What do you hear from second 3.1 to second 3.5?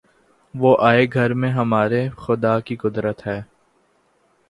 ہے!